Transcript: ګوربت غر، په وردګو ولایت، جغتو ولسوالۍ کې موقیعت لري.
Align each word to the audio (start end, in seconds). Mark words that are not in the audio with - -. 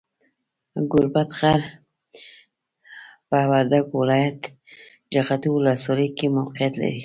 ګوربت 0.91 1.29
غر، 1.39 1.61
په 3.27 3.37
وردګو 3.49 3.95
ولایت، 4.01 4.39
جغتو 5.13 5.47
ولسوالۍ 5.53 6.07
کې 6.17 6.27
موقیعت 6.37 6.73
لري. 6.81 6.99